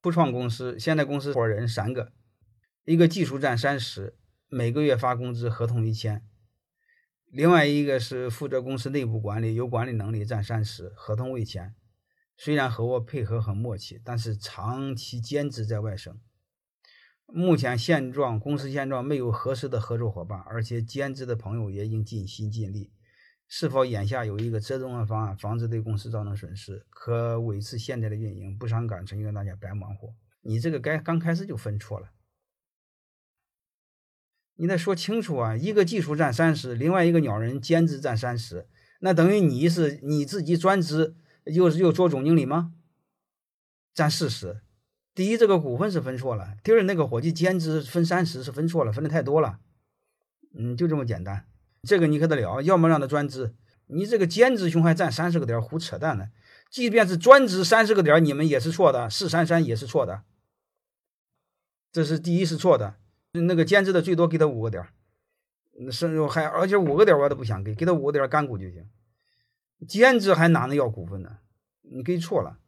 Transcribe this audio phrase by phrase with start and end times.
[0.00, 2.12] 初创公司现在公司伙人三个，
[2.84, 4.16] 一个技术占三十，
[4.48, 6.20] 每个月发工资，合同一签；
[7.30, 11.74] 另外一个是负责公司内部管理，有管理能力，占三十，合同未签。
[12.36, 16.16] 虽然和我配合很默契，但是长期兼职在外省。
[17.26, 22.92] 目前现状，公司现状没有合适的合作伙伴，而且兼职的朋友也应尽心尽力。
[23.48, 30.14] 是否眼下有一个折中的方案，防止对公司造成损失，可维持现在的运营，不伤感情，让大家白忙活？
[30.42, 32.10] 你这个该刚开始就分错了，
[34.56, 35.56] 你得说清楚啊！
[35.56, 38.68] 一个技术占三十，另外一个鸟人兼职占三十，
[39.00, 41.16] 那等于你是你自己专职。
[41.44, 42.74] 又是又做总经理吗？
[43.94, 44.60] 占四十。
[45.14, 49.58] 第一，这个股份是分错了；第二，那个伙计兼职分三十是分错了，分的太多了。
[50.54, 51.48] 嗯，就这么简单。
[51.82, 53.54] 这个你可得了，要么让他专职。
[53.86, 56.28] 你这个兼职熊还占三十个点，胡扯淡呢。
[56.70, 60.22] 即便是专职三十个点，你们也是错的，四三三也是错的。
[61.90, 62.96] 这是第一是错的。
[63.32, 64.86] 那个兼职的最多给他五个点，
[65.90, 68.86] 甚至还而且五个点我都不想给，给他五个点干股就行。
[69.86, 71.38] 兼职还哪能要股份呢？
[71.82, 72.58] 你给错了。